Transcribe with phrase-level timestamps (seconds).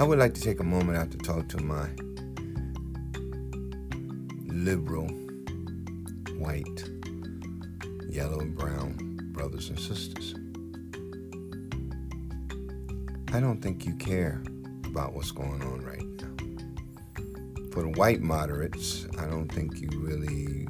[0.00, 1.88] I would like to take a moment out to talk to my
[4.46, 5.08] liberal,
[6.38, 6.88] white,
[8.08, 10.36] yellow, and brown brothers and sisters.
[13.32, 14.40] I don't think you care
[14.84, 17.70] about what's going on right now.
[17.72, 20.68] For the white moderates, I don't think you really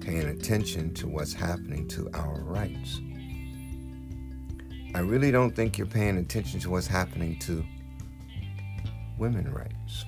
[0.00, 3.00] paying attention to what's happening to our rights.
[4.92, 7.64] I really don't think you're paying attention to what's happening to
[9.18, 10.04] women rights.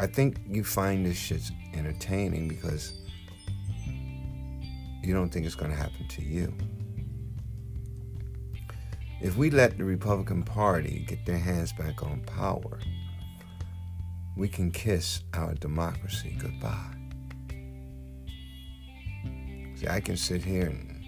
[0.00, 1.42] I think you find this shit
[1.74, 2.94] entertaining because
[5.02, 6.52] you don't think it's going to happen to you.
[9.20, 12.80] If we let the Republican Party get their hands back on power,
[14.36, 16.96] we can kiss our democracy goodbye.
[19.74, 21.04] See, I can sit here and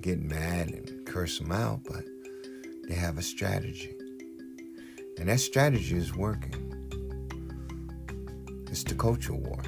[0.00, 2.04] get mad and curse them out, but
[2.88, 3.93] they have a strategy.
[5.18, 6.60] And that strategy is working.
[8.70, 9.62] It's the culture war.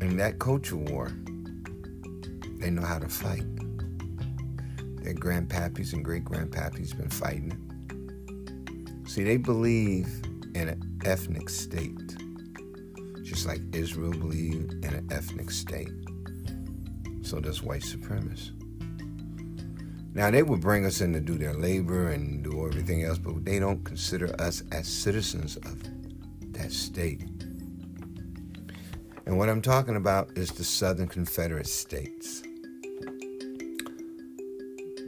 [0.00, 1.10] And that culture war
[2.62, 3.44] they know how to fight.
[5.02, 7.58] Their grandpappies and great grandpappies been fighting.
[9.06, 10.06] See, they believe
[10.54, 12.16] in an ethnic state,
[13.22, 15.90] just like Israel believed in an ethnic state.
[17.22, 18.61] So does white supremacists.
[20.14, 23.44] Now, they would bring us in to do their labor and do everything else, but
[23.44, 25.82] they don't consider us as citizens of
[26.52, 27.22] that state.
[29.24, 32.42] And what I'm talking about is the Southern Confederate States.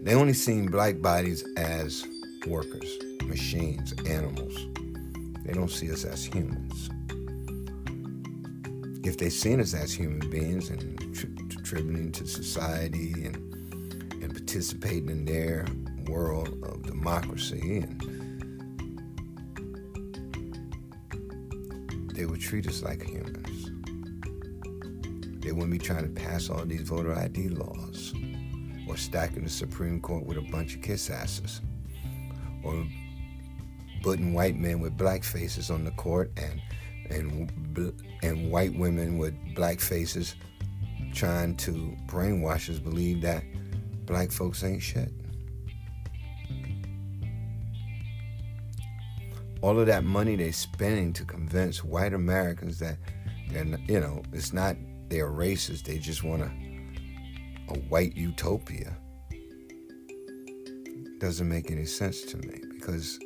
[0.02, 2.06] They only seen black bodies as
[2.46, 4.54] workers, machines, animals.
[5.44, 6.90] They don't see us as humans.
[9.04, 10.98] If they seen us as human beings and
[11.50, 13.43] contributing to society and, and
[14.54, 15.66] participating in their
[16.06, 18.00] world of democracy and
[22.14, 23.72] they would treat us like humans.
[25.42, 28.14] They wouldn't be trying to pass all these voter ID laws
[28.88, 31.60] or stacking the Supreme Court with a bunch of kiss asses,
[32.62, 32.86] or
[34.04, 36.62] putting white men with black faces on the court and
[37.10, 37.92] and
[38.22, 40.36] and white women with black faces
[41.12, 43.42] trying to brainwash us believe that
[44.06, 45.12] black folks ain't shit.
[49.62, 52.98] All of that money they're spending to convince white Americans that
[53.50, 54.76] they're, you know, it's not
[55.08, 55.84] they're racist.
[55.84, 56.50] They just want to
[57.68, 58.96] a white utopia
[61.18, 63.18] doesn't make any sense to me because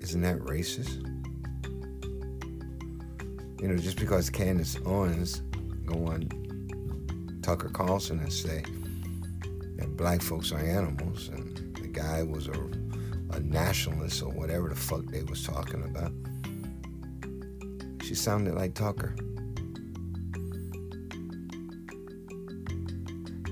[0.00, 1.04] isn't that racist?
[3.60, 5.42] You know, just because Candace Owens
[5.84, 8.64] go on Tucker Carlson and say
[9.76, 12.60] that black folks are animals and the guy was a,
[13.32, 16.12] a nationalist or whatever the fuck they was talking about,
[18.02, 19.14] she sounded like Tucker.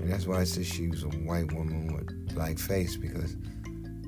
[0.05, 3.35] And that's why I said she was a white woman with black face because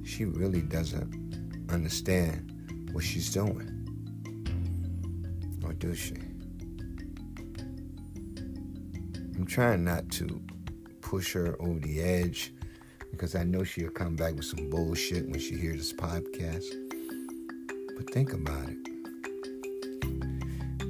[0.06, 3.73] she really doesn't understand what she's doing.
[5.63, 6.16] Or do she?
[9.35, 10.41] I'm trying not to
[11.07, 12.53] push her over the edge
[13.12, 16.66] because I know she'll come back with some bullshit when she hears this podcast.
[17.95, 18.78] But think about it.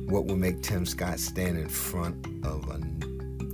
[0.09, 2.79] What would make Tim Scott stand in front of a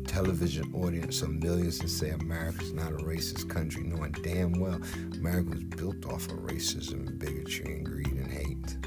[0.07, 4.79] television audience of millions and say America's not a racist country, knowing damn well
[5.15, 8.77] America was built off of racism, bigotry, and greed and hate.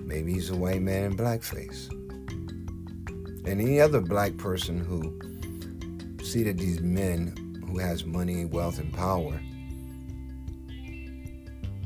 [0.00, 1.90] Maybe he's a white man in blackface.
[3.44, 5.18] And any other black person who
[6.24, 9.40] see that these men who has money, wealth, and power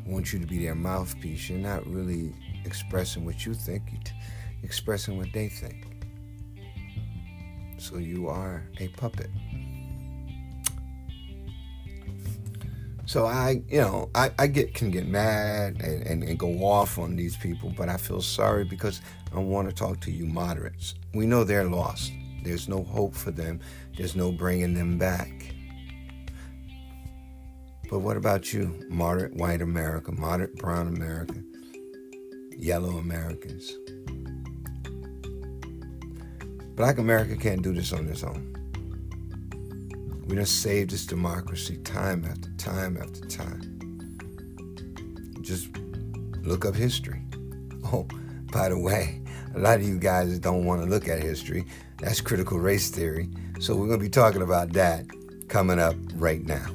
[0.06, 2.32] want you to be their mouthpiece, you're not really
[2.64, 4.12] expressing what you think, you're
[4.62, 5.86] expressing what they think.
[7.78, 9.30] So you are a puppet.
[13.08, 16.98] So I, you know, I, I get can get mad and, and, and, go off
[16.98, 19.00] on these people, but I feel sorry because
[19.34, 20.94] I want to talk to you moderates.
[21.14, 22.12] We know they're lost.
[22.42, 23.60] There's no hope for them.
[23.96, 25.54] There's no bringing them back.
[27.90, 31.34] But what about you, moderate white America, moderate brown America,
[32.56, 33.72] yellow Americans?
[36.74, 38.54] Black America can't do this on its own.
[40.28, 43.62] We done saved this democracy time after time after time.
[45.40, 45.68] Just
[46.42, 47.22] look up history.
[47.84, 48.06] Oh,
[48.50, 49.20] by the way,
[49.54, 51.66] a lot of you guys don't want to look at history.
[51.98, 53.28] That's critical race theory.
[53.60, 55.04] So we're going to be talking about that
[55.48, 56.66] coming up right now.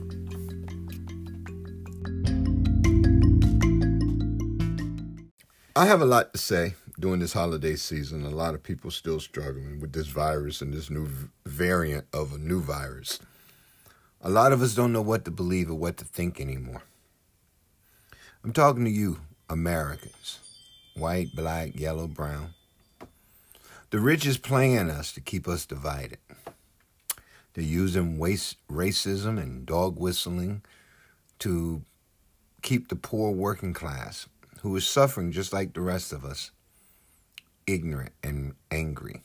[5.75, 8.23] I have a lot to say during this holiday season.
[8.25, 11.07] A lot of people still struggling with this virus and this new
[11.45, 13.19] variant of a new virus.
[14.21, 16.83] A lot of us don't know what to believe or what to think anymore.
[18.43, 20.42] I'm talking to you, Americans
[20.95, 22.53] white, black, yellow, brown.
[23.89, 26.17] The rich is playing us to keep us divided.
[27.53, 30.63] They're using waste, racism and dog whistling
[31.39, 31.83] to
[32.61, 34.27] keep the poor working class,
[34.61, 36.51] who is suffering just like the rest of us,
[37.67, 39.21] ignorant and angry.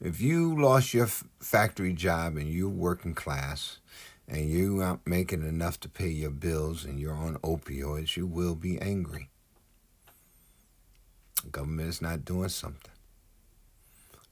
[0.00, 1.08] If you lost your
[1.40, 3.78] factory job and you're working class
[4.28, 8.54] and you aren't making enough to pay your bills and you're on opioids, you will
[8.54, 9.30] be angry.
[11.40, 12.92] Government is not doing something.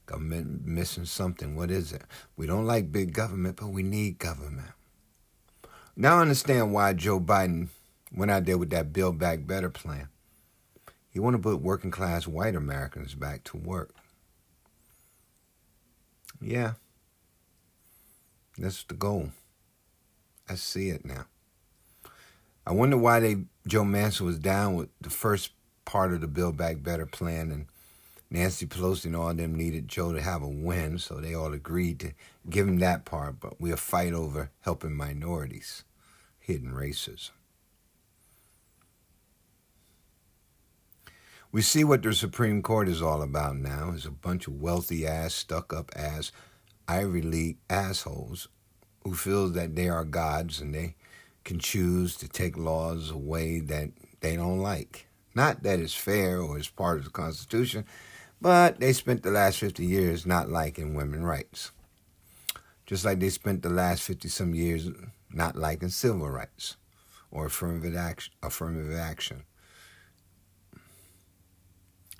[0.05, 1.55] Government missing something.
[1.55, 2.03] What is it?
[2.35, 4.71] We don't like big government, but we need government.
[5.95, 7.69] Now I understand why Joe Biden
[8.15, 10.09] went out there with that Build Back Better plan.
[11.09, 13.93] He want to put working class white Americans back to work.
[16.39, 16.73] Yeah.
[18.57, 19.31] That's the goal.
[20.49, 21.25] I see it now.
[22.65, 25.51] I wonder why they Joe Manchin was down with the first
[25.87, 27.65] part of the Build Back Better plan and
[28.29, 31.53] Nancy Pelosi and all of them needed Joe to have a win, so they all
[31.53, 32.11] agreed to
[32.49, 35.85] give him that part, but we'll fight over helping minorities,
[36.39, 37.31] hidden racism.
[41.53, 45.07] We see what the Supreme Court is all about now is a bunch of wealthy
[45.07, 46.33] ass, stuck up ass,
[46.89, 48.49] Ivy League assholes
[49.05, 50.95] who feel that they are gods and they
[51.45, 55.06] can choose to take laws away that they don't like.
[55.37, 57.85] Not that it's fair or it's part of the Constitution,
[58.41, 61.71] but they spent the last 50 years not liking women's rights.
[62.87, 64.89] Just like they spent the last 50 some years
[65.31, 66.75] not liking civil rights
[67.29, 68.33] or affirmative action.
[68.41, 69.43] Affirmative action.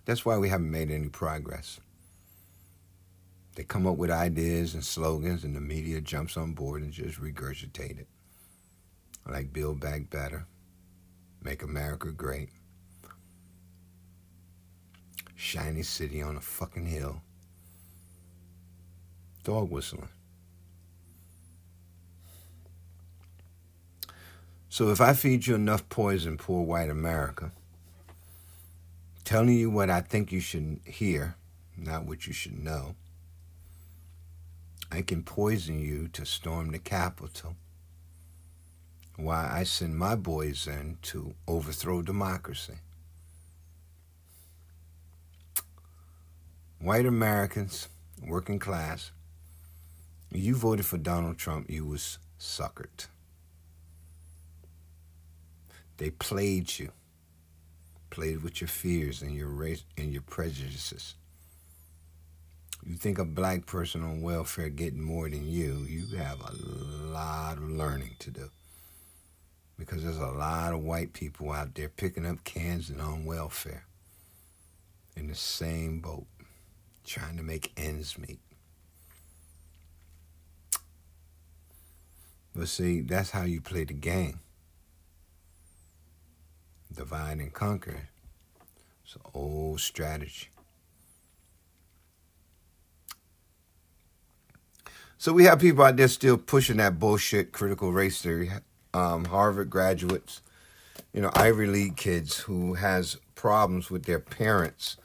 [0.05, 1.79] That's why we haven't made any progress.
[3.55, 7.19] They come up with ideas and slogans, and the media jumps on board and just
[7.19, 8.07] regurgitate it.
[9.27, 10.45] Like Build Back Better,
[11.41, 12.49] Make America Great,
[15.37, 17.21] shiny city on a fucking hill.
[19.43, 20.09] Dog whistling.
[24.67, 27.51] So if I feed you enough poison, poor white America,
[29.23, 31.35] telling you what I think you should hear,
[31.77, 32.95] not what you should know,
[34.91, 37.55] I can poison you to storm the Capitol
[39.17, 42.79] while I send my boys in to overthrow democracy.
[46.87, 47.89] White Americans,
[48.25, 49.11] working class,
[50.31, 53.07] you voted for Donald Trump, you was suckered.
[55.97, 56.91] They played you,
[58.09, 61.15] played with your fears and your race and your prejudices.
[62.85, 66.53] You think a black person on welfare getting more than you, you have a
[67.11, 68.49] lot of learning to do.
[69.77, 73.83] Because there's a lot of white people out there picking up cans and on welfare
[75.17, 76.27] in the same boat
[77.07, 78.39] trying to make ends meet.
[82.55, 84.39] But see, that's how you play the game.
[86.93, 88.09] Divide and conquer.
[89.05, 90.49] It's an old strategy.
[95.19, 98.51] So we have people out there still pushing that bullshit critical race theory.
[98.93, 100.41] Um, Harvard graduates,
[101.13, 104.97] you know, Ivy League kids who has problems with their parents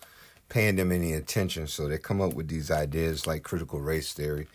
[0.52, 1.66] paying them any attention.
[1.66, 4.49] So they come up with these ideas like critical race theory.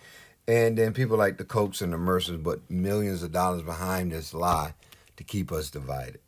[0.47, 4.31] And then people like the Kochs and the Mercers put millions of dollars behind this
[4.31, 4.75] lie
[5.15, 6.19] to keep us divided.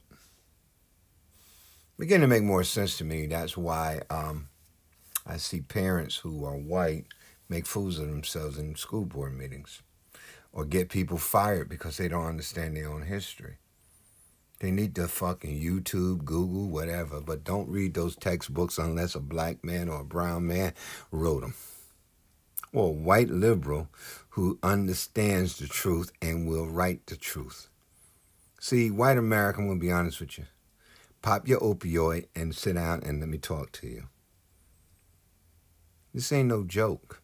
[2.00, 3.28] Beginning to make more sense to me.
[3.28, 4.48] That's why um,
[5.24, 7.06] I see parents who are white
[7.48, 9.84] make fools of themselves in school board meetings
[10.52, 13.58] or get people fired because they don't understand their own history.
[14.60, 19.64] They need to fucking YouTube, Google, whatever, but don't read those textbooks unless a black
[19.64, 20.74] man or a brown man
[21.12, 21.54] wrote them.
[22.74, 23.88] Or a white liberal
[24.30, 27.70] who understands the truth and will write the truth.
[28.60, 30.46] See, white American, will be honest with you.
[31.22, 34.08] Pop your opioid and sit down and let me talk to you.
[36.14, 37.22] This ain't no joke.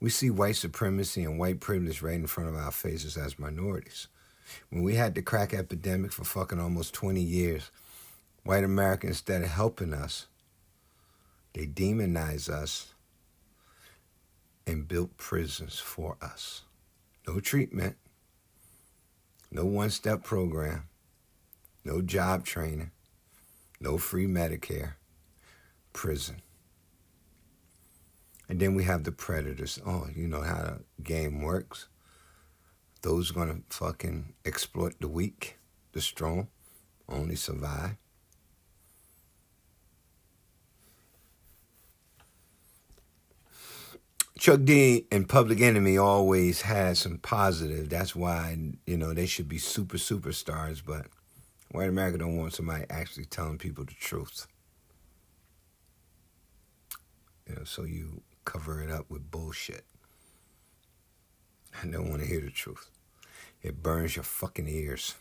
[0.00, 4.08] We see white supremacy and white privilege right in front of our faces as minorities.
[4.70, 7.70] When we had the crack epidemic for fucking almost 20 years,
[8.44, 10.26] white America, instead of helping us,
[11.54, 12.94] they demonize us
[14.66, 16.62] and built prisons for us.
[17.26, 17.96] No treatment,
[19.50, 20.84] no one step program,
[21.84, 22.90] no job training,
[23.80, 24.94] no free Medicare,
[25.92, 26.42] prison.
[28.48, 29.78] And then we have the predators.
[29.86, 31.88] Oh, you know how the game works.
[33.02, 35.56] Those gonna fucking exploit the weak,
[35.92, 36.48] the strong,
[37.08, 37.96] only survive.
[44.38, 47.88] Chuck D and Public Enemy always had some positive.
[47.88, 50.80] That's why you know they should be super superstars.
[50.84, 51.06] But
[51.72, 54.46] white America don't want somebody actually telling people the truth.
[57.48, 59.84] You know, so you cover it up with bullshit.
[61.82, 62.90] I don't want to hear the truth.
[63.62, 65.14] It burns your fucking ears.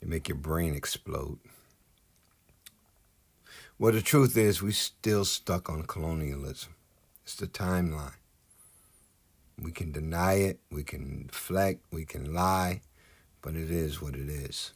[0.00, 1.38] It make your brain explode.
[3.78, 6.74] Well, the truth is, we still stuck on colonialism.
[7.24, 8.14] It's the timeline.
[9.60, 12.80] We can deny it, we can deflect, we can lie,
[13.42, 14.72] but it is what it is.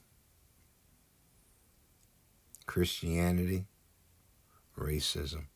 [2.66, 3.66] Christianity,
[4.78, 5.47] racism,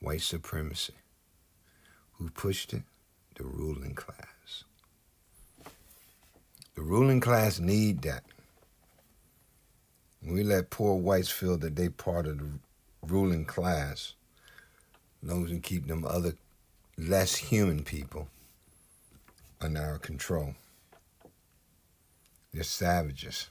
[0.00, 0.94] white supremacy.
[2.12, 2.82] Who pushed it?
[3.36, 4.64] The ruling class.
[6.74, 8.24] The ruling class need that.
[10.22, 12.58] we let poor whites feel that they part of the
[13.02, 14.14] ruling class,
[15.22, 16.34] as we keep them other
[16.96, 18.28] less human people
[19.60, 20.54] under our control.
[22.52, 23.50] They're savages.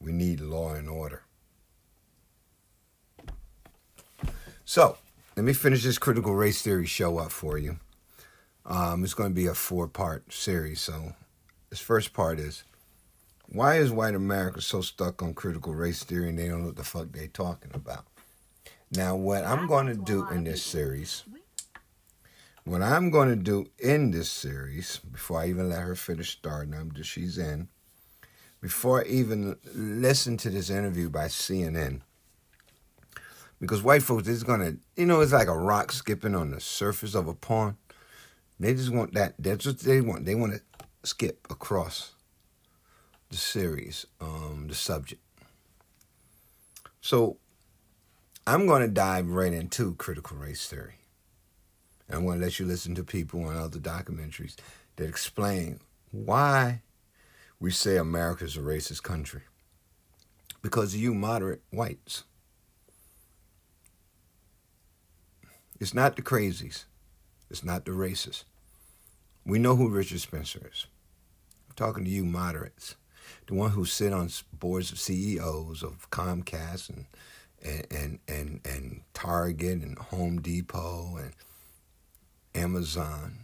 [0.00, 1.22] We need law and order.
[4.64, 4.98] So,
[5.36, 7.78] let me finish this critical race theory show up for you.
[8.64, 10.80] Um, it's going to be a four part series.
[10.80, 11.14] So,
[11.68, 12.64] this first part is
[13.44, 16.76] why is white America so stuck on critical race theory and they don't know what
[16.76, 18.06] the fuck they're talking about?
[18.90, 21.24] Now, what I'm going to do in this series,
[22.64, 26.72] what I'm going to do in this series, before I even let her finish starting,
[26.72, 27.68] I'm just she's in,
[28.62, 32.00] before I even listen to this interview by CNN,
[33.60, 37.14] because white folks is to, you know, it's like a rock skipping on the surface
[37.14, 37.76] of a pond.
[38.58, 39.34] They just want that.
[39.38, 40.24] That's what they want.
[40.24, 40.60] They want to
[41.02, 42.12] skip across
[43.30, 45.22] the series, um, the subject.
[47.00, 47.38] So
[48.46, 50.94] I'm going to dive right into critical race theory.
[52.08, 54.54] And I'm going to let you listen to people on other documentaries
[54.96, 55.80] that explain
[56.12, 56.82] why
[57.58, 59.42] we say America's a racist country.
[60.62, 62.24] Because of you moderate whites.
[65.78, 66.84] It's not the crazies.
[67.50, 68.44] It's not the racists.
[69.44, 70.86] We know who Richard Spencer is.
[71.68, 72.96] I'm talking to you moderates.
[73.46, 77.06] The one who sit on boards of CEOs of Comcast and
[77.62, 81.32] and, and, and, and Target and Home Depot and
[82.54, 83.38] Amazon.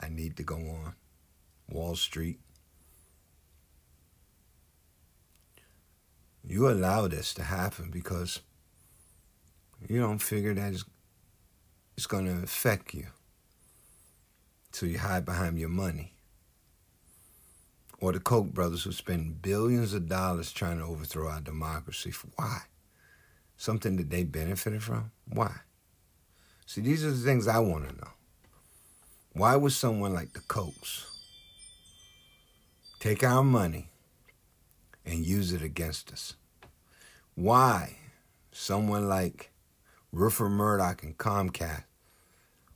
[0.00, 0.94] I need to go on.
[1.68, 2.38] Wall Street.
[6.46, 8.40] You allow this to happen because
[9.88, 10.84] you don't figure that it's,
[11.96, 13.06] it's going to affect you.
[14.72, 16.12] So you hide behind your money.
[18.00, 22.12] Or the Koch brothers who spend billions of dollars trying to overthrow our democracy.
[22.36, 22.62] Why?
[23.56, 25.10] something that they benefited from?
[25.28, 25.52] Why?
[26.66, 28.10] See, these are the things I want to know.
[29.32, 31.06] Why would someone like the Kochs
[33.00, 33.88] take our money
[35.04, 36.34] and use it against us?
[37.34, 37.96] Why
[38.52, 39.50] someone like
[40.14, 41.82] Rupert Murdoch and Comcast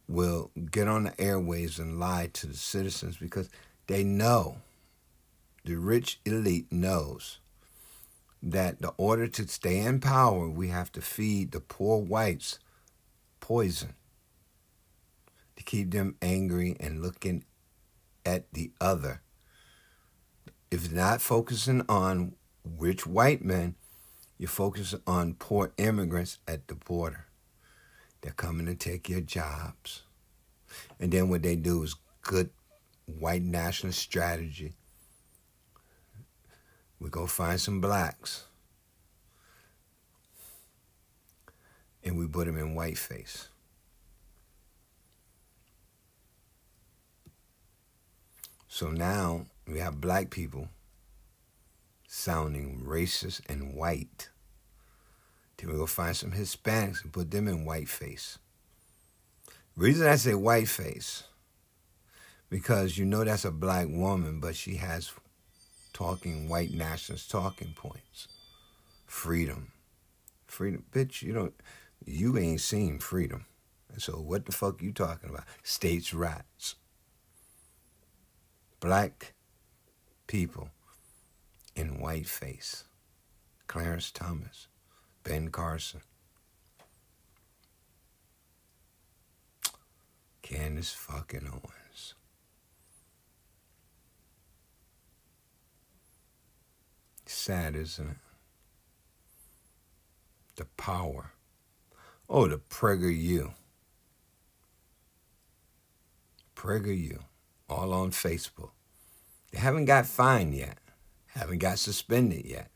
[0.08, 3.48] will get on the airwaves and lie to the citizens because
[3.86, 4.56] they know,
[5.64, 7.38] the rich elite knows
[8.42, 12.58] that in order to stay in power, we have to feed the poor whites
[13.38, 13.94] poison
[15.54, 17.44] to keep them angry and looking
[18.26, 19.22] at the other.
[20.72, 23.76] If not focusing on rich white men,
[24.38, 27.27] you're focusing on poor immigrants at the border.
[28.20, 30.02] They're coming to take your jobs.
[31.00, 32.50] And then what they do is good
[33.06, 34.74] white nationalist strategy
[37.00, 38.44] we go find some blacks
[42.02, 43.48] and we put them in whiteface.
[48.68, 50.68] So now we have black people
[52.06, 54.28] sounding racist and white.
[55.58, 58.38] Then we go find some Hispanics and put them in whiteface.
[59.76, 61.24] Reason I say whiteface,
[62.48, 65.12] because you know that's a black woman, but she has
[65.92, 68.28] talking white nationalist talking points.
[69.06, 69.72] Freedom.
[70.46, 70.84] Freedom.
[70.92, 71.54] Bitch, you don't
[72.06, 73.46] you ain't seen freedom.
[73.98, 75.44] So what the fuck you talking about?
[75.62, 76.76] States' rights.
[78.80, 79.34] Black
[80.26, 80.70] people
[81.74, 82.84] in whiteface.
[83.66, 84.68] Clarence Thomas,
[85.28, 86.00] Ben Carson,
[90.40, 92.14] Candace fucking Owens.
[97.26, 98.16] Sad, isn't it?
[100.56, 101.32] The power.
[102.30, 103.52] Oh, the PragerU.
[106.56, 107.18] PragerU.
[107.68, 108.70] All on Facebook.
[109.52, 110.78] They haven't got fined yet.
[111.26, 112.70] Haven't got suspended yet.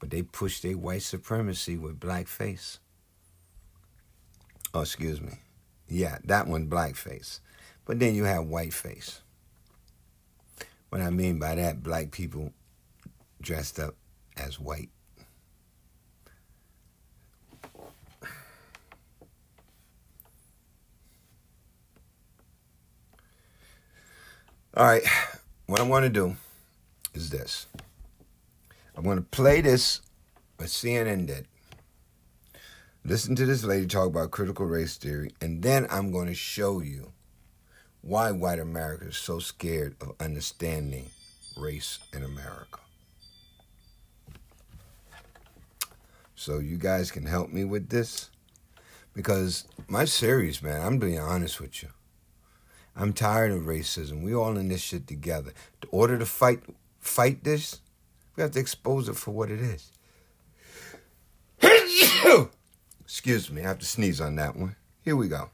[0.00, 2.78] But they push their white supremacy with blackface.
[4.74, 5.34] Oh, excuse me.
[5.88, 7.40] Yeah, that one blackface.
[7.84, 9.20] But then you have whiteface.
[10.88, 12.52] What I mean by that, black people
[13.40, 13.94] dressed up
[14.36, 14.88] as white.
[24.76, 25.02] All right,
[25.66, 26.36] what I want to do
[27.12, 27.66] is this.
[28.96, 30.00] I'm going to play this,
[30.56, 31.46] what CNN did.
[33.04, 36.80] Listen to this lady talk about critical race theory, and then I'm going to show
[36.80, 37.12] you
[38.02, 41.06] why white America is so scared of understanding
[41.56, 42.80] race in America.
[46.34, 48.30] So you guys can help me with this
[49.14, 51.90] because my series, man, I'm being honest with you.
[52.96, 54.22] I'm tired of racism.
[54.22, 55.52] We all in this shit together.
[55.82, 56.60] In order to fight
[56.98, 57.80] fight this,
[58.40, 59.92] we have to expose it for what it is.
[63.04, 64.76] Excuse me, I have to sneeze on that one.
[65.02, 65.50] Here we go.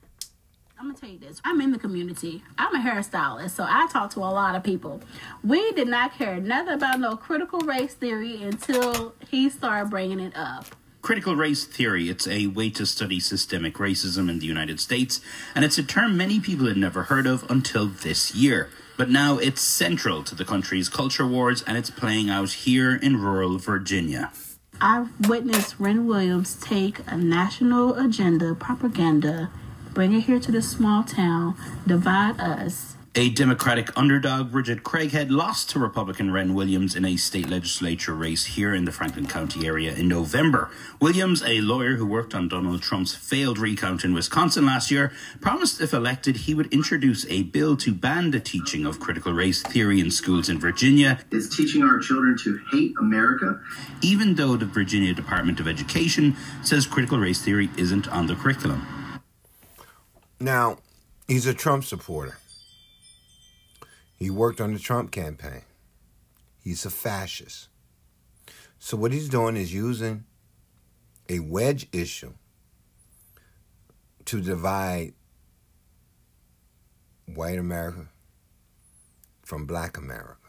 [0.78, 1.40] I'm gonna tell you this.
[1.44, 2.44] I'm in the community.
[2.56, 5.00] I'm a hairstylist, so I talk to a lot of people.
[5.42, 10.36] We did not care nothing about no critical race theory until he started bringing it
[10.36, 10.66] up.
[11.02, 15.20] Critical race theory, it's a way to study systemic racism in the United States,
[15.56, 18.70] and it's a term many people had never heard of until this year.
[18.96, 23.20] But now it's central to the country's culture wars, and it's playing out here in
[23.20, 24.32] rural Virginia.
[24.80, 29.50] I've witnessed Wren Williams take a national agenda propaganda,
[29.92, 31.56] bring it here to this small town,
[31.86, 37.48] divide us, a Democratic underdog, Bridget Craighead, lost to Republican Wren Williams in a state
[37.48, 40.70] legislature race here in the Franklin County area in November.
[41.00, 45.80] Williams, a lawyer who worked on Donald Trump's failed recount in Wisconsin last year, promised
[45.80, 49.98] if elected he would introduce a bill to ban the teaching of critical race theory
[49.98, 51.18] in schools in Virginia.
[51.30, 53.58] It's teaching our children to hate America.
[54.02, 58.86] Even though the Virginia Department of Education says critical race theory isn't on the curriculum.
[60.38, 60.76] Now,
[61.26, 62.36] he's a Trump supporter.
[64.16, 65.62] He worked on the Trump campaign.
[66.62, 67.68] He's a fascist.
[68.78, 70.24] So what he's doing is using
[71.28, 72.32] a wedge issue
[74.24, 75.14] to divide
[77.26, 78.08] white America
[79.42, 80.48] from black America.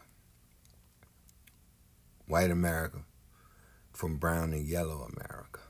[2.26, 3.04] White America
[3.92, 5.60] from brown and yellow America.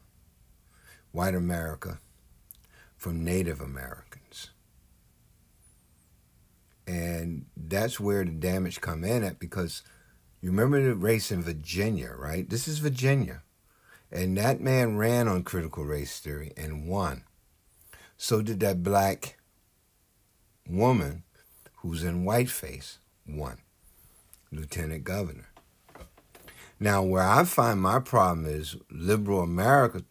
[1.12, 2.00] White America
[2.96, 4.07] from Native Americans.
[6.88, 9.82] And that's where the damage come in at because
[10.40, 12.48] you remember the race in Virginia, right?
[12.48, 13.42] This is Virginia.
[14.10, 17.24] And that man ran on critical race theory and won.
[18.16, 19.36] So did that black
[20.66, 21.24] woman
[21.76, 22.96] who's in whiteface
[23.26, 23.58] won.
[24.50, 25.50] Lieutenant Governor.
[26.80, 30.04] Now, where I find my problem is liberal America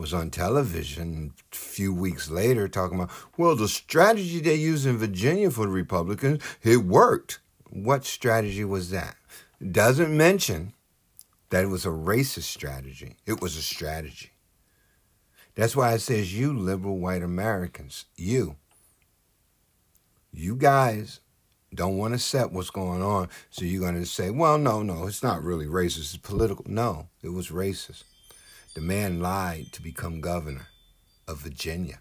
[0.00, 4.96] was on television a few weeks later talking about, well, the strategy they used in
[4.96, 7.40] Virginia for the Republicans, it worked.
[7.68, 9.16] What strategy was that?
[9.70, 10.72] Doesn't mention
[11.50, 13.16] that it was a racist strategy.
[13.26, 14.30] It was a strategy.
[15.54, 18.56] That's why it says you liberal white Americans, you.
[20.32, 21.20] You guys
[21.74, 25.06] don't want to accept what's going on, so you're going to say, well, no, no,
[25.06, 26.64] it's not really racist, it's political.
[26.66, 28.04] No, it was racist.
[28.74, 30.68] The man lied to become governor
[31.26, 32.00] of Virginia.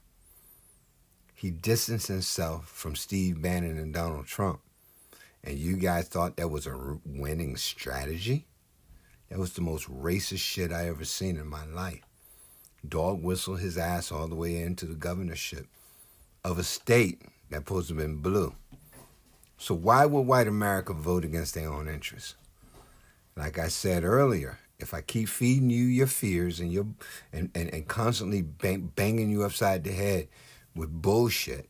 [1.34, 4.60] He distanced himself from Steve Bannon and Donald Trump.
[5.43, 8.45] And you guys thought that was a winning strategy?
[9.29, 12.01] That was the most racist shit I ever seen in my life.
[12.88, 15.65] Dog whistled his ass all the way into the governorship
[16.43, 18.53] of a state that supposed to have been blue.
[19.58, 22.36] So why would white America vote against their own interests?
[23.36, 26.88] Like I said earlier, if I keep feeding you your fears and your
[27.34, 30.30] and, and, and constantly bang, banging you upside the head
[30.74, 31.70] with bullshit,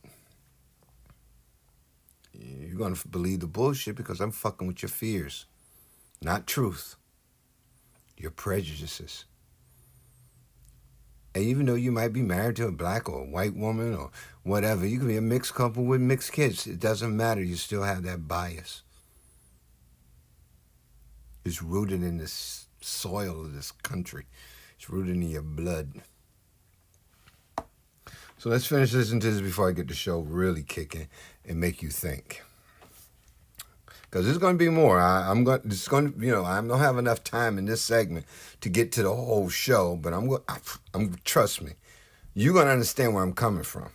[2.33, 5.45] you're gonna believe the bullshit because I'm fucking with your fears,
[6.21, 6.95] not truth.
[8.15, 9.23] Your prejudices.
[11.33, 14.11] And even though you might be married to a black or a white woman or
[14.43, 16.67] whatever, you can be a mixed couple with mixed kids.
[16.67, 17.41] It doesn't matter.
[17.41, 18.81] You still have that bias.
[21.45, 24.25] It's rooted in this soil of this country.
[24.75, 26.01] It's rooted in your blood.
[28.37, 31.09] So let's finish listening to this before I get the show really kicking
[31.45, 32.41] and make you think.
[34.03, 34.99] Because there's going to be more.
[34.99, 35.61] I, am going.
[35.65, 36.25] It's going to.
[36.25, 38.25] You know, I don't have enough time in this segment
[38.61, 39.97] to get to the whole show.
[39.97, 40.41] But I'm going.
[40.93, 41.15] I'm.
[41.25, 41.73] Trust me,
[42.33, 43.89] you're going to understand where I'm coming from.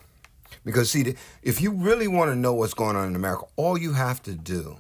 [0.65, 3.95] Because see, if you really want to know what's going on in America, all you
[3.95, 4.77] have to do.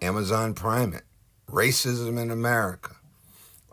[0.00, 1.02] Amazon Prime it.
[1.50, 2.96] Racism in America.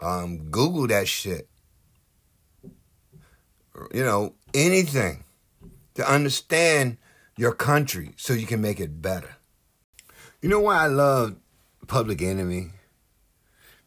[0.02, 1.48] Um, Google that shit.
[3.94, 5.24] You know, anything
[5.96, 6.98] to understand
[7.38, 9.36] your country so you can make it better.
[10.42, 11.36] You know why I love
[11.88, 12.72] Public Enemy?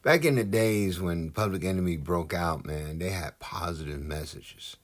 [0.03, 4.77] Back in the days when Public Enemy broke out, man, they had positive messages.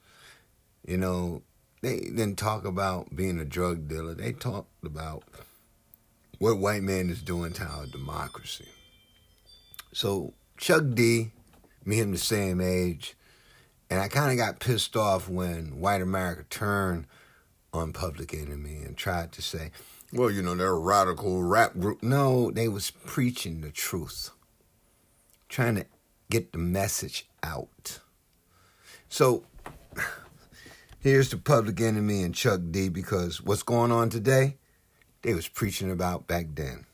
[0.87, 1.43] You know,
[1.83, 4.15] they didn't talk about being a drug dealer.
[4.15, 5.25] They talked about
[6.39, 8.69] what white man is doing to our democracy.
[9.93, 11.33] So Chuck D,
[11.85, 13.17] me and him the same age,
[13.89, 17.07] and I kind of got pissed off when white America turned
[17.73, 19.71] on Public Enemy and tried to say,
[20.13, 22.03] well, you know, they're a radical rap group.
[22.03, 24.31] No, they was preaching the truth,
[25.49, 25.87] trying to
[26.31, 28.01] get the message out.
[29.09, 29.45] So
[31.01, 34.57] here's the Public Enemy and Chuck D because what's going on today
[35.23, 36.87] they was preaching about back then.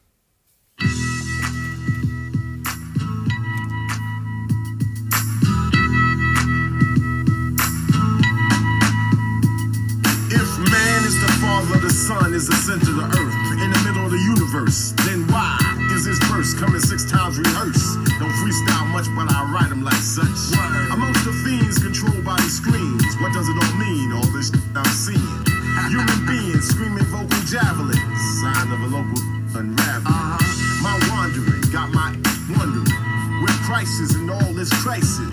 [12.36, 15.56] Is the center of the earth, in the middle of the universe, then why
[15.96, 17.96] is this verse coming six times rehearsed?
[18.20, 20.52] Don't freestyle much, but I write them like such.
[20.92, 24.12] Amongst the fiends controlled by the screens, what does it all mean?
[24.12, 25.16] All this I'm seeing.
[25.88, 29.16] Human beings screaming vocal javelins, sign of a local
[29.56, 30.04] unraveling.
[30.04, 30.84] Uh-huh.
[30.84, 32.12] My wandering got my
[32.52, 33.00] wondering
[33.40, 35.32] with crisis and all this crisis.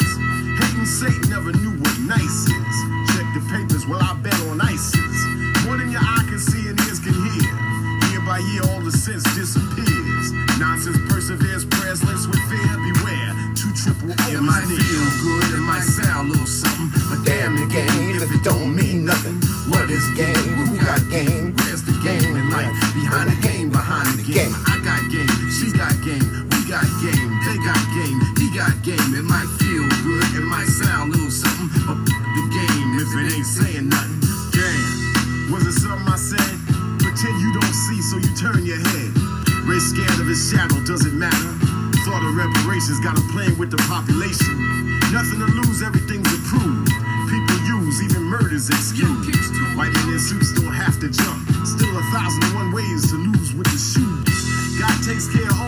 [0.56, 2.76] Hating Satan never knew what nice is.
[3.12, 5.20] Check the papers while I bet on ISIS.
[5.68, 6.13] More than your
[8.52, 10.32] Year all the sense disappears.
[10.60, 12.74] Nonsense perseveres, prayers laced with fear.
[12.94, 17.26] Beware, two triple O's It might feel good, it might sound a little something, but
[17.26, 18.63] damn the game if it don't
[42.84, 44.56] of reparations, got him playing with the population.
[45.12, 46.92] Nothing to lose, everything's approved.
[47.30, 49.52] People use even murders excuse.
[49.76, 51.48] White men in suits don't have to jump.
[51.66, 54.80] Still a thousand and one ways to lose with the shoes.
[54.80, 55.63] God takes care of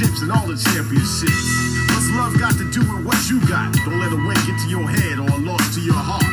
[0.00, 1.44] chips and all the championships.
[1.92, 3.68] What's love got to do with what you got?
[3.84, 6.24] Don't let a win get to your head or a loss to your heart.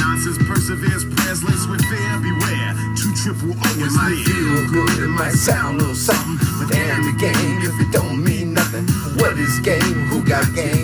[0.00, 2.12] Nonsense perseveres, prayers laced with fear.
[2.24, 4.24] Beware, two triple O It is might near.
[4.24, 8.24] feel good, it might sound a little something, but damn the game if it don't
[8.24, 8.88] mean nothing.
[9.20, 10.08] What is game?
[10.08, 10.81] Who got game?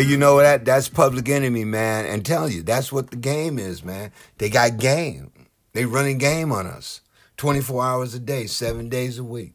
[0.00, 2.06] Hey, you know that that's Public Enemy, man.
[2.06, 4.12] And tell you, that's what the game is, man.
[4.38, 5.30] They got game.
[5.74, 7.02] They running game on us.
[7.36, 9.52] 24 hours a day, seven days a week.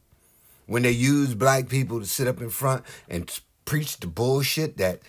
[0.67, 3.27] When they use black people to sit up in front and
[3.65, 4.99] preach the bullshit that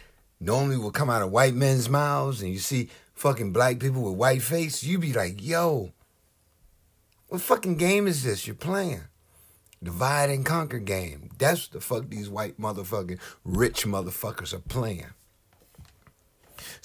[0.41, 4.15] normally will come out of white men's mouths, and you see fucking black people with
[4.15, 5.93] white face, you be like, yo,
[7.29, 9.03] what fucking game is this you're playing?
[9.83, 11.29] Divide and conquer game.
[11.37, 15.13] That's the fuck these white motherfucking rich motherfuckers are playing.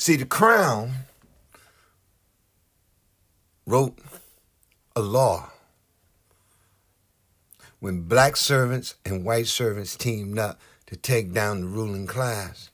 [0.01, 0.93] See, the crown
[3.67, 3.99] wrote
[4.95, 5.51] a law
[7.79, 12.71] when black servants and white servants teamed up to take down the ruling class,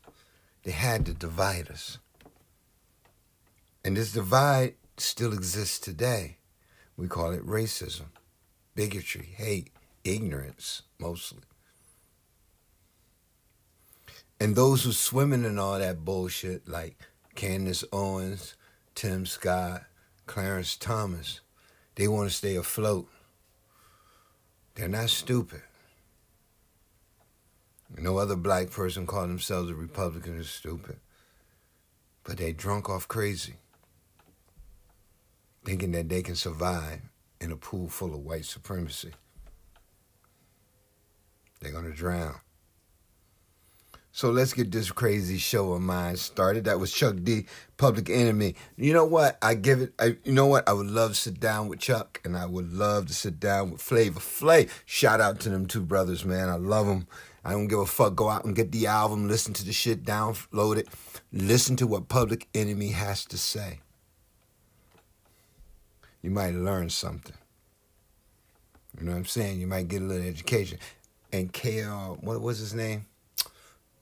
[0.64, 1.98] they had to divide us.
[3.84, 6.38] And this divide still exists today.
[6.96, 8.06] We call it racism,
[8.74, 9.72] bigotry, hate,
[10.06, 11.42] ignorance, mostly.
[14.40, 16.98] And those who swimming in all that bullshit, like
[17.38, 18.56] Candace Owens,
[18.96, 19.84] Tim Scott,
[20.26, 21.42] Clarence Thomas,
[21.94, 23.08] they want to stay afloat.
[24.74, 25.62] They're not stupid.
[27.96, 30.98] No other black person calling themselves a Republican is stupid.
[32.24, 33.58] But they drunk off crazy.
[35.64, 37.02] Thinking that they can survive
[37.40, 39.12] in a pool full of white supremacy.
[41.60, 42.40] They're gonna drown.
[44.18, 46.64] So let's get this crazy show of mine started.
[46.64, 47.46] That was Chuck D,
[47.78, 48.56] Public Enemy.
[48.76, 49.38] You know what?
[49.44, 49.94] I give it.
[50.00, 50.68] I, you know what?
[50.68, 53.70] I would love to sit down with Chuck, and I would love to sit down
[53.70, 54.72] with Flavor Flav.
[54.88, 56.50] Shout out to them two brothers, man.
[56.50, 57.06] I love them.
[57.46, 58.16] I don't give a fuck.
[58.16, 60.88] Go out and get the album, listen to the shit, download it,
[61.32, 63.82] listen to what Public Enemy has to say.
[66.24, 67.36] You might learn something.
[69.00, 69.62] You know what I'm saying?
[69.62, 70.80] You might get a little education.
[71.32, 73.06] And KL, what was his name?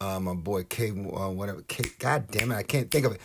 [0.01, 1.61] Uh, my boy K, uh, whatever.
[1.67, 3.21] K, God damn it, I can't think of it.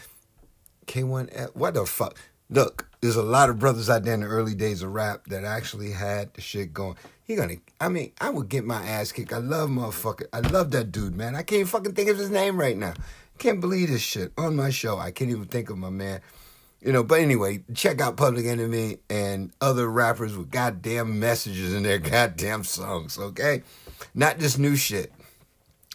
[0.87, 2.17] K1, what the fuck?
[2.49, 5.45] Look, there's a lot of brothers out there in the early days of rap that
[5.45, 6.97] actually had the shit going.
[7.25, 9.33] He gonna, I mean, I would get my ass kicked.
[9.33, 10.25] I love motherfucker.
[10.33, 11.37] I love that dude, man.
[11.37, 12.95] I can't fucking think of his name right now.
[13.39, 14.99] Can't believe this shit on my show.
[14.99, 16.21] I can't even think of my man.
[16.83, 21.85] You know, but anyway, check out Public Enemy and other rappers with goddamn messages in
[21.85, 23.63] their goddamn songs, okay?
[24.15, 25.13] Not just new shit.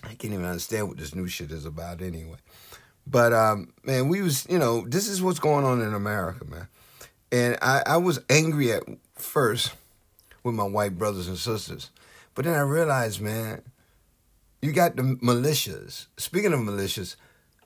[0.05, 2.37] I can't even understand what this new shit is about anyway.
[3.07, 6.67] But um, man, we was you know this is what's going on in America, man.
[7.31, 8.83] And I, I was angry at
[9.15, 9.73] first
[10.43, 11.91] with my white brothers and sisters,
[12.33, 13.61] but then I realized, man,
[14.61, 16.07] you got the militias.
[16.17, 17.15] Speaking of militias,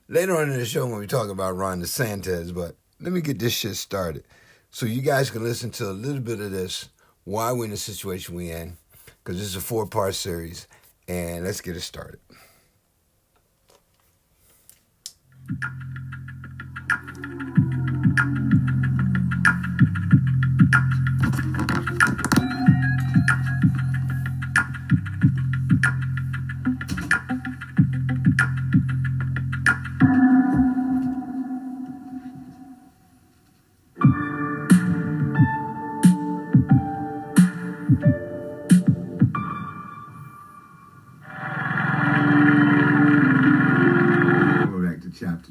[0.07, 3.39] later on in the show when we talk about Ron DeSantis, but let me get
[3.39, 4.23] this shit started
[4.71, 6.89] so you guys can listen to a little bit of this.
[7.23, 8.77] Why we're in the situation we're in?
[9.23, 10.67] Because this is a four part series,
[11.07, 12.19] and let's get it started.
[15.49, 16.08] Go back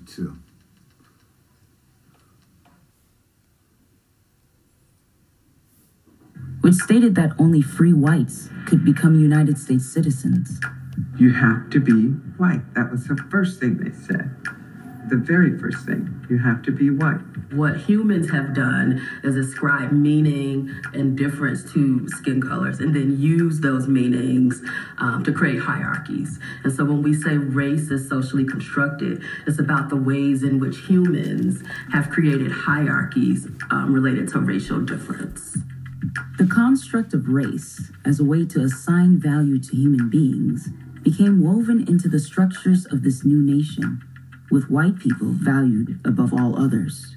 [0.08, 0.38] to two.
[6.60, 10.60] which stated that only free whites could become United States citizens.
[11.16, 12.74] You have to be white.
[12.74, 14.34] That was the first thing they said.
[15.08, 16.26] The very first thing.
[16.28, 17.20] You have to be white.
[17.52, 23.60] What humans have done is ascribe meaning and difference to skin colors and then use
[23.60, 24.60] those meanings
[24.98, 26.38] um, to create hierarchies.
[26.62, 30.76] And so when we say race is socially constructed, it's about the ways in which
[30.86, 35.56] humans have created hierarchies um, related to racial difference.
[36.36, 40.68] The construct of race, as a way to assign value to human beings,
[41.02, 44.02] became woven into the structures of this new nation,
[44.50, 47.16] with white people valued above all others.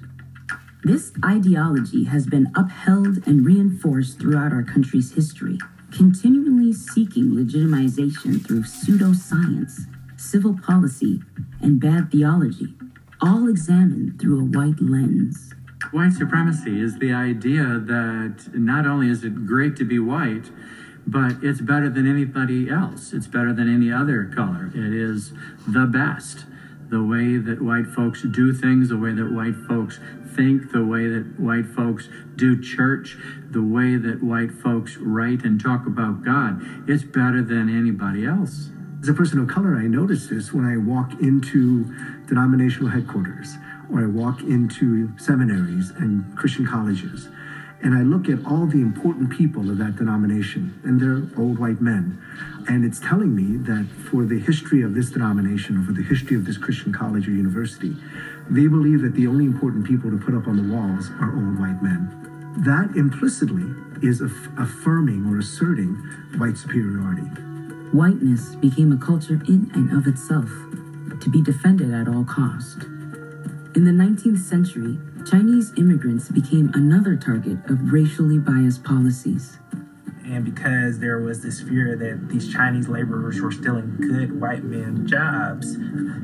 [0.84, 5.58] This ideology has been upheld and reinforced throughout our country's history,
[5.92, 11.20] continually seeking legitimization through pseudoscience, civil policy,
[11.60, 12.74] and bad theology,
[13.20, 15.54] all examined through a white lens.
[15.92, 20.50] White supremacy is the idea that not only is it great to be white,
[21.06, 23.12] but it's better than anybody else.
[23.12, 24.70] It's better than any other color.
[24.74, 25.32] It is
[25.66, 26.46] the best.
[26.92, 29.98] The way that white folks do things, the way that white folks
[30.36, 33.16] think, the way that white folks do church,
[33.50, 38.68] the way that white folks write and talk about God, it's better than anybody else.
[39.00, 41.84] As a person of color, I notice this when I walk into
[42.26, 43.56] denominational headquarters
[43.90, 47.30] or I walk into seminaries and Christian colleges.
[47.82, 51.80] And I look at all the important people of that denomination, and they're old white
[51.80, 52.22] men.
[52.68, 56.36] And it's telling me that for the history of this denomination, or for the history
[56.36, 57.96] of this Christian college or university,
[58.48, 61.58] they believe that the only important people to put up on the walls are old
[61.58, 62.08] white men.
[62.64, 63.66] That implicitly
[64.00, 65.94] is aff- affirming or asserting
[66.38, 67.26] white superiority.
[67.92, 70.50] Whiteness became a culture in and of itself,
[71.20, 72.84] to be defended at all cost.
[73.74, 79.58] In the 19th century, Chinese immigrants became another target of racially biased policies.
[80.32, 85.06] And because there was this fear that these Chinese laborers were stealing good white men
[85.06, 85.76] jobs,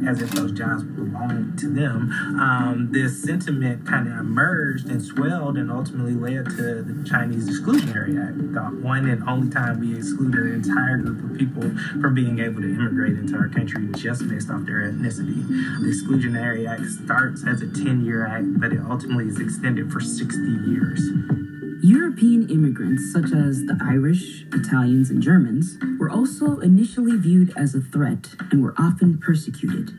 [0.09, 5.59] as if those jobs belonged to them, um, this sentiment kind of emerged and swelled
[5.59, 10.41] and ultimately led to the Chinese Exclusionary Act, the one and only time we excluded
[10.41, 11.63] an entire group of people
[12.01, 15.47] from being able to immigrate into our country just based off their ethnicity.
[15.47, 20.01] The Exclusionary Act starts as a 10 year act, but it ultimately is extended for
[20.01, 21.48] 60 years.
[21.83, 27.81] European immigrants, such as the Irish, Italians, and Germans, were also initially viewed as a
[27.81, 29.93] threat and were often persecuted.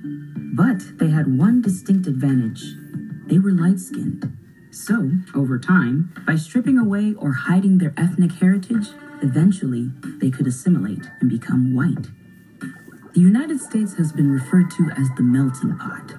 [0.56, 2.76] But they had one distinct advantage
[3.28, 4.36] they were light skinned.
[4.72, 8.88] So, over time, by stripping away or hiding their ethnic heritage,
[9.22, 12.08] eventually they could assimilate and become white.
[13.14, 16.14] The United States has been referred to as the melting pot,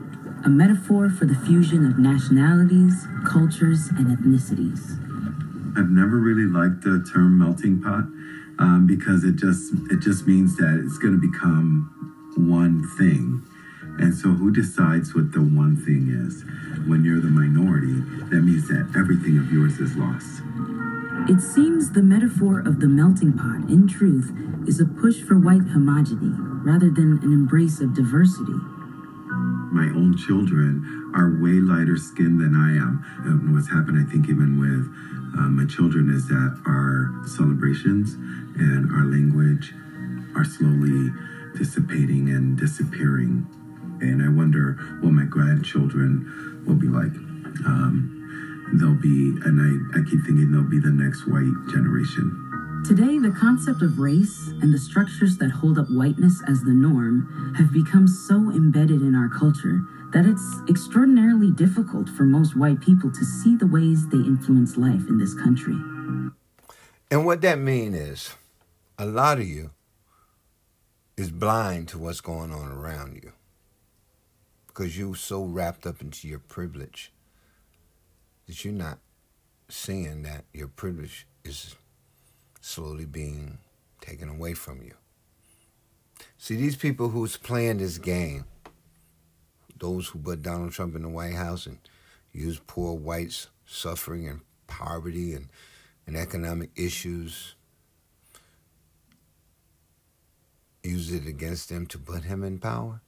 [0.44, 5.09] a metaphor for the fusion of nationalities, cultures, and ethnicities.
[5.76, 8.04] I've never really liked the term melting pot
[8.58, 11.90] um, because it just it just means that it's going to become
[12.36, 13.42] one thing.
[13.98, 16.44] And so, who decides what the one thing is?
[16.88, 20.42] When you're the minority, that means that everything of yours is lost.
[21.28, 24.32] It seems the metaphor of the melting pot, in truth,
[24.66, 26.32] is a push for white homogeny
[26.64, 28.56] rather than an embrace of diversity.
[29.70, 33.04] My own children are way lighter skinned than I am.
[33.24, 34.88] And what's happened, I think, even with
[35.38, 38.14] uh, my children, is that our celebrations
[38.58, 39.72] and our language
[40.34, 41.12] are slowly
[41.56, 43.46] dissipating and disappearing.
[44.00, 47.12] And I wonder what my grandchildren will be like.
[47.66, 48.16] Um,
[48.74, 52.46] they'll be, and I, I keep thinking they'll be the next white generation.
[52.86, 57.54] Today, the concept of race and the structures that hold up whiteness as the norm
[57.58, 63.10] have become so embedded in our culture that it's extraordinarily difficult for most white people
[63.10, 65.76] to see the ways they influence life in this country.
[67.10, 68.34] And what that means is
[68.98, 69.70] a lot of you
[71.16, 73.32] is blind to what's going on around you
[74.66, 77.12] because you're so wrapped up into your privilege
[78.46, 78.98] that you're not
[79.68, 81.76] seeing that your privilege is
[82.60, 83.58] slowly being
[84.00, 84.94] taken away from you.
[86.38, 88.44] See, these people who's playing this game,
[89.80, 91.78] those who put Donald Trump in the White House and
[92.32, 95.48] use poor whites suffering and poverty and,
[96.06, 97.54] and economic issues,
[100.82, 103.00] use it against them to put him in power,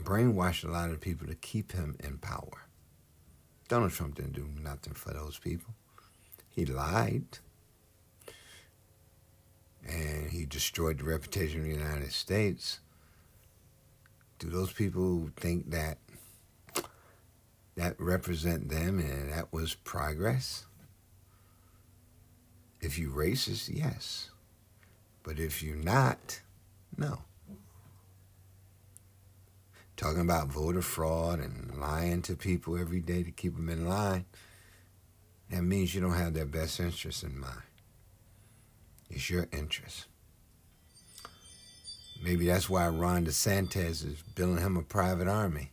[0.00, 2.66] brainwash a lot of people to keep him in power.
[3.68, 5.74] Donald Trump didn't do nothing for those people.
[6.48, 7.38] He lied
[9.88, 12.80] and he destroyed the reputation of the United States,
[14.40, 15.98] do those people think that
[17.76, 20.66] that represent them and that was progress?
[22.80, 24.30] If you racist, yes.
[25.22, 26.40] But if you're not,
[26.96, 27.20] no.
[29.96, 34.24] Talking about voter fraud and lying to people every day to keep them in line,
[35.50, 37.62] that means you don't have their best interests in mind.
[39.10, 40.06] It's your interest.
[42.22, 45.70] Maybe that's why Ron DeSantis is building him a private army.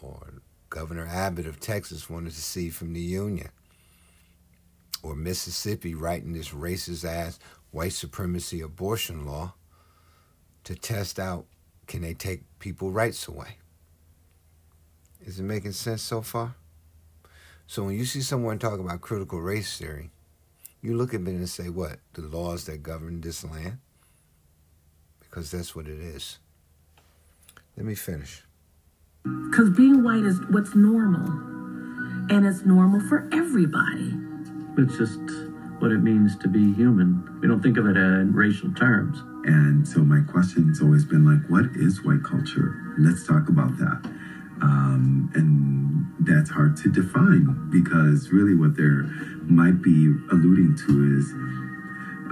[0.00, 3.50] Or Governor Abbott of Texas wanted to see from the Union.
[5.02, 7.38] Or Mississippi writing this racist ass
[7.70, 9.54] white supremacy abortion law
[10.64, 11.46] to test out
[11.86, 13.56] can they take people rights away.
[15.20, 16.54] Is it making sense so far?
[17.66, 20.10] So when you see someone talk about critical race theory,
[20.80, 21.98] you look at it and say, what?
[22.14, 23.78] The laws that govern this land?
[25.38, 26.40] Because that's what it is.
[27.76, 28.42] Let me finish.
[29.22, 31.30] Because being white is what's normal.
[32.28, 34.14] And it's normal for everybody.
[34.76, 35.20] It's just
[35.78, 37.38] what it means to be human.
[37.40, 39.20] We don't think of it in racial terms.
[39.46, 42.74] And so my question's always been like, what is white culture?
[42.98, 44.10] Let's talk about that.
[44.60, 49.04] Um, and that's hard to define because really what they're
[49.46, 51.30] might be alluding to is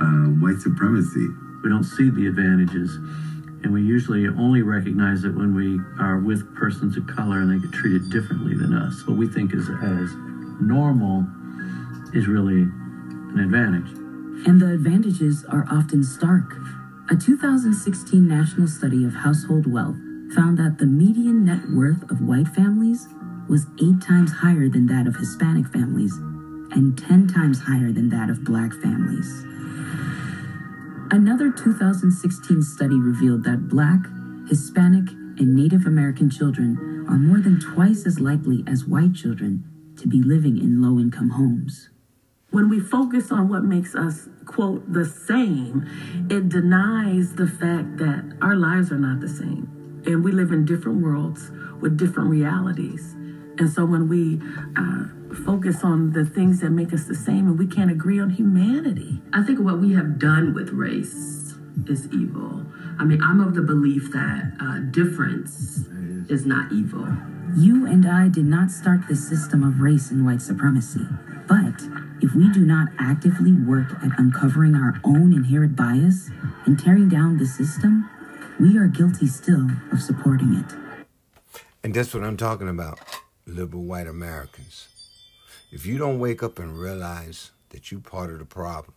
[0.03, 1.29] uh, white supremacy.
[1.67, 2.95] We don't see the advantages,
[3.65, 7.59] and we usually only recognize it when we are with persons of color and they
[7.59, 9.05] get treated differently than us.
[9.05, 10.15] What we think is as
[10.63, 11.27] normal
[12.15, 13.91] is really an advantage.
[14.47, 16.55] And the advantages are often stark.
[17.11, 19.99] A 2016 national study of household wealth
[20.37, 23.09] found that the median net worth of white families
[23.49, 26.15] was eight times higher than that of Hispanic families
[26.71, 29.45] and 10 times higher than that of black families.
[31.11, 34.01] Another 2016 study revealed that black,
[34.49, 39.63] Hispanic, and Native American children are more than twice as likely as white children
[39.99, 41.91] to be living in low income homes.
[42.51, 45.85] when we focus on what makes us, quote, the same,
[46.31, 50.03] it denies the fact that our lives are not the same.
[50.07, 51.51] And we live in different worlds
[51.81, 53.15] with different realities.
[53.59, 54.41] And so when we
[54.77, 55.07] uh,
[55.45, 59.21] focus on the things that make us the same and we can't agree on humanity.
[59.33, 61.55] I think what we have done with race
[61.87, 62.65] is evil.
[62.99, 65.85] I mean, I'm of the belief that uh, difference
[66.29, 67.07] is not evil.
[67.57, 71.07] You and I did not start the system of race and white supremacy.
[71.49, 71.83] But
[72.21, 76.31] if we do not actively work at uncovering our own inherent bias
[76.65, 78.09] and tearing down the system,
[78.59, 80.75] we are guilty still of supporting it.
[81.85, 82.99] And that's what I'm talking about,
[83.47, 84.89] liberal white Americans.
[85.71, 88.95] If you don't wake up and realize that you're part of the problem,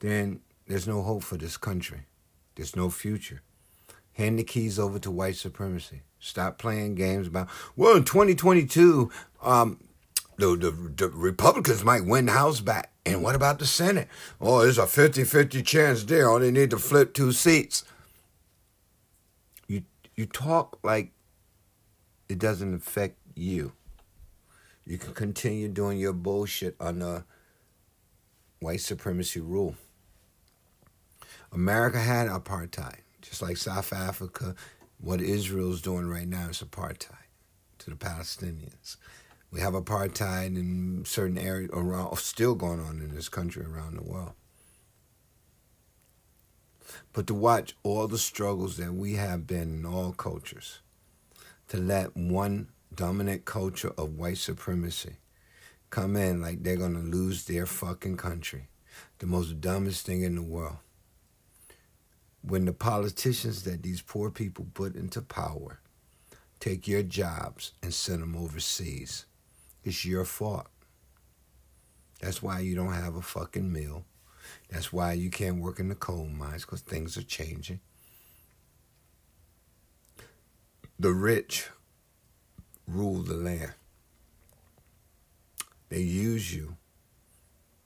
[0.00, 2.02] then there's no hope for this country.
[2.54, 3.42] There's no future.
[4.14, 6.02] Hand the keys over to white supremacy.
[6.20, 9.10] Stop playing games about, well, in 2022,
[9.42, 9.78] um,
[10.36, 12.92] the, the, the Republicans might win the House back.
[13.06, 14.08] And what about the Senate?
[14.40, 16.30] Oh, there's a 50 50 chance there.
[16.30, 17.84] Only need to flip two seats.
[20.14, 21.12] You, talk like
[22.28, 23.72] it doesn't affect you.
[24.86, 27.24] You can continue doing your bullshit under
[28.60, 29.76] white supremacy rule.
[31.52, 34.54] America had apartheid, just like South Africa.
[34.98, 37.28] What Israel's doing right now is apartheid
[37.78, 38.96] to the Palestinians.
[39.50, 44.02] We have apartheid in certain areas around, still going on in this country around the
[44.02, 44.32] world.
[47.12, 50.80] But to watch all the struggles that we have been in all cultures,
[51.68, 55.16] to let one dominant culture of white supremacy
[55.90, 58.68] come in like they're going to lose their fucking country,
[59.18, 60.76] the most dumbest thing in the world
[62.46, 65.80] when the politicians that these poor people put into power
[66.60, 69.24] take your jobs and send them overseas,
[69.82, 70.66] it's your fault.
[72.20, 74.04] That's why you don't have a fucking meal.
[74.74, 77.78] That's why you can't work in the coal mines because things are changing.
[80.98, 81.68] The rich
[82.88, 83.74] rule the land.
[85.90, 86.76] They use you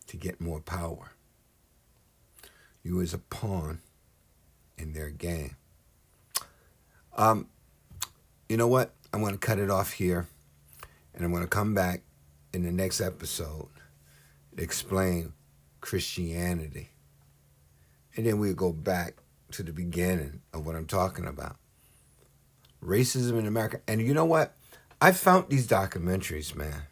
[0.06, 1.12] to get more power.
[2.82, 3.82] You as a pawn
[4.78, 5.56] in their game.
[7.18, 7.48] Um,
[8.48, 8.94] you know what?
[9.12, 10.26] I'm going to cut it off here,
[11.14, 12.00] and I'm going to come back
[12.54, 13.68] in the next episode
[14.56, 15.34] to explain
[15.80, 16.90] Christianity.
[18.16, 19.14] And then we'll go back
[19.52, 21.56] to the beginning of what I'm talking about.
[22.82, 23.80] Racism in America.
[23.86, 24.54] And you know what?
[25.00, 26.82] I found these documentaries, man,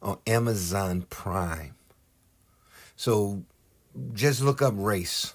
[0.00, 1.74] on Amazon Prime.
[2.96, 3.44] So
[4.14, 5.34] just look up race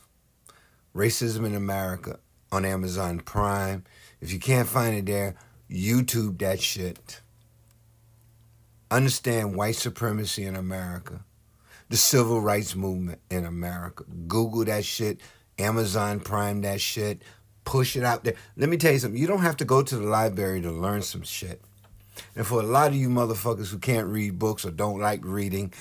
[0.96, 2.20] Racism in America
[2.54, 3.84] on Amazon Prime.
[4.22, 5.36] If you can't find it there,
[5.70, 7.20] YouTube that shit.
[8.90, 11.26] Understand white supremacy in America,
[11.90, 14.04] the civil rights movement in America.
[14.28, 15.20] Google that shit,
[15.60, 17.22] Amazon Prime that shit,
[17.64, 18.36] push it out there.
[18.58, 19.20] Let me tell you something.
[19.20, 21.62] You don't have to go to the library to learn some shit.
[22.36, 25.74] And for a lot of you motherfuckers who can't read books or don't like reading,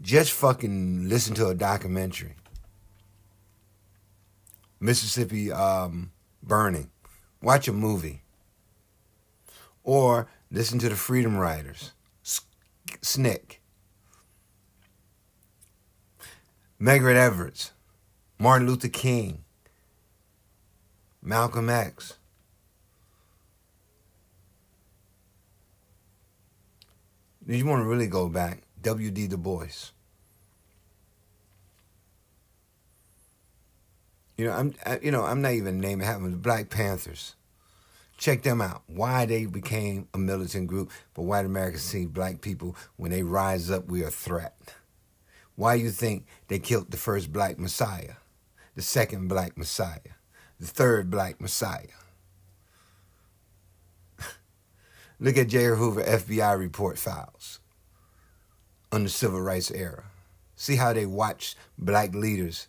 [0.00, 2.34] just fucking listen to a documentary.
[4.80, 6.90] Mississippi um, Burning.
[7.42, 8.22] Watch a movie.
[9.84, 11.92] Or listen to the Freedom Riders.
[12.24, 13.57] SNCC.
[16.80, 17.72] Medgar Evers.
[18.38, 19.44] Martin Luther King.
[21.20, 22.14] Malcolm X.
[27.46, 29.26] You want to really go back, W.D.
[29.26, 29.92] Du Bois.
[34.36, 37.34] You know, I'm I, you know I'm not even naming of the Black Panthers.
[38.18, 38.82] Check them out.
[38.86, 43.70] Why they became a militant group, but white Americans see black people when they rise
[43.70, 44.56] up, we are a threat.
[45.58, 48.14] Why you think they killed the first black Messiah,
[48.76, 50.14] the second black Messiah,
[50.60, 51.98] the third black Messiah?
[55.18, 55.64] Look at J.
[55.64, 57.58] Hoover FBI report files
[58.92, 60.04] on the civil rights era.
[60.54, 62.68] See how they watched black leaders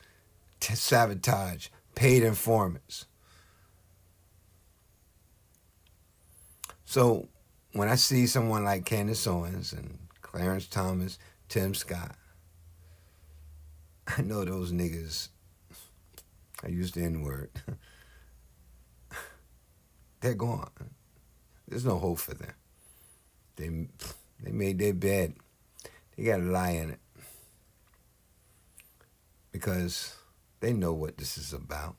[0.62, 3.06] to sabotage paid informants.
[6.86, 7.28] So
[7.74, 11.20] when I see someone like Candace Owens and Clarence Thomas,
[11.50, 12.16] Tim Scott,
[14.18, 15.30] I know those niggas,
[16.64, 17.50] I used the N word,
[20.22, 20.72] they're gone.
[21.68, 22.54] There's no hope for them.
[23.56, 23.88] They,
[24.42, 25.36] they made their bed.
[26.18, 27.00] They got to lie in it.
[29.52, 30.16] Because
[30.62, 31.96] they know what this is about.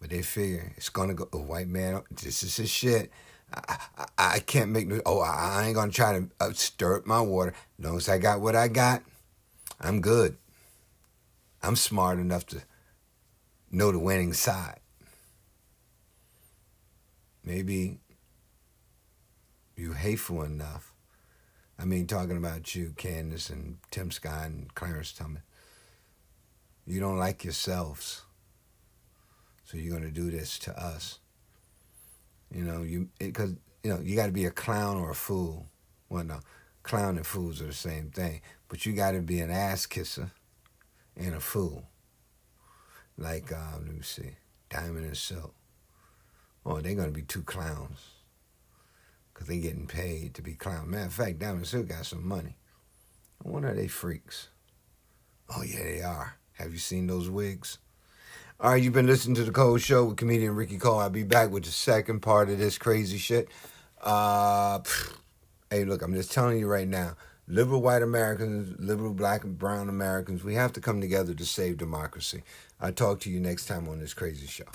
[0.00, 3.10] But they figure it's gonna go a white man, this is his shit.
[3.52, 5.00] I, I, I can't make no.
[5.04, 7.52] Oh, I, I ain't gonna try to uh, stir up my water.
[7.78, 9.02] As long as I got what I got,
[9.80, 10.36] I'm good.
[11.62, 12.62] I'm smart enough to
[13.70, 14.80] know the winning side.
[17.44, 17.98] Maybe
[19.76, 20.92] you hateful enough.
[21.78, 25.42] I mean, talking about you, Candace, and Tim Scott, and Clarence Thomas.
[26.86, 28.22] You don't like yourselves.
[29.64, 31.18] So you're going to do this to us.
[32.52, 35.66] You know, you because you know you got to be a clown or a fool.
[36.08, 36.40] Well, no,
[36.82, 38.40] clown and fools are the same thing.
[38.68, 40.30] But you got to be an ass kisser
[41.18, 41.84] and a fool.
[43.16, 44.36] Like um, let me see,
[44.70, 45.54] Diamond and Silk.
[46.64, 48.00] Oh, they're gonna be two clowns.
[49.34, 50.88] Cause they getting paid to be clowns.
[50.88, 52.56] Matter of fact, Diamond and Silk got some money.
[53.44, 54.48] I wonder are they freaks.
[55.48, 56.36] Oh yeah, they are.
[56.54, 57.78] Have you seen those wigs?
[58.60, 60.98] All right, you've been listening to the Cold Show with comedian Ricky Cole.
[60.98, 63.48] I'll be back with the second part of this crazy shit.
[64.02, 64.80] Uh,
[65.70, 67.14] hey, look, I'm just telling you right now.
[67.50, 71.78] Liberal white Americans, liberal black and brown Americans, we have to come together to save
[71.78, 72.42] democracy.
[72.78, 74.66] I'll talk to you next time on this crazy show.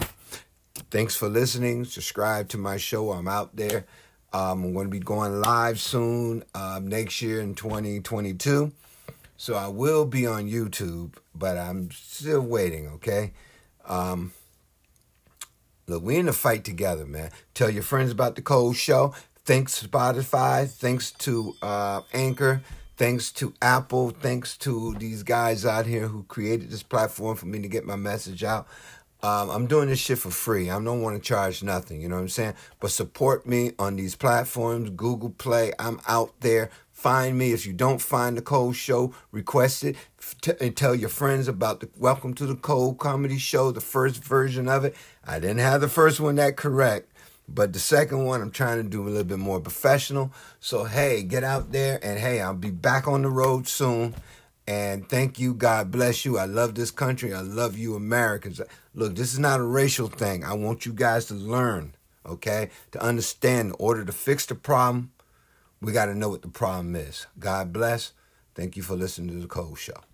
[0.90, 1.86] Thanks for listening.
[1.86, 3.12] Subscribe to my show.
[3.12, 3.86] I'm out there.
[4.34, 8.72] Um, I'm going to be going live soon um, next year in 2022.
[9.38, 13.34] So I will be on YouTube, but I'm still waiting, okay?
[13.88, 14.34] Um,
[15.86, 17.30] look, we're in the fight together, man.
[17.54, 19.14] Tell your friends about the Cold Show.
[19.46, 20.70] Thanks Spotify.
[20.70, 22.62] Thanks to uh, Anchor.
[22.96, 24.12] Thanks to Apple.
[24.12, 27.98] Thanks to these guys out here who created this platform for me to get my
[27.98, 28.68] message out.
[29.22, 30.70] Um, I'm doing this shit for free.
[30.70, 32.54] I don't want to charge nothing, you know what I'm saying?
[32.82, 35.72] But support me on these platforms, Google Play.
[35.80, 36.70] I'm out there.
[36.92, 37.54] Find me.
[37.54, 39.96] If you don't find the Cold Show, request it.
[40.42, 44.24] T- and tell your friends about the Welcome to the Cold Comedy Show, the first
[44.24, 44.96] version of it.
[45.26, 47.10] I didn't have the first one that correct,
[47.48, 50.32] but the second one I'm trying to do a little bit more professional.
[50.60, 54.16] So, hey, get out there and hey, I'll be back on the road soon.
[54.66, 55.54] And thank you.
[55.54, 56.38] God bless you.
[56.38, 57.34] I love this country.
[57.34, 58.62] I love you, Americans.
[58.96, 60.46] Look, this is not a racial thing.
[60.46, 62.70] I want you guys to learn, okay?
[62.92, 65.12] To understand in order to fix the problem,
[65.82, 67.28] we got to know what the problem is.
[67.38, 68.14] God bless.
[68.56, 70.13] Thank you for listening to The Cold Show.